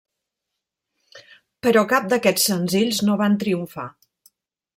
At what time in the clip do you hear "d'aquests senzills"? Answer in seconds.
2.15-3.03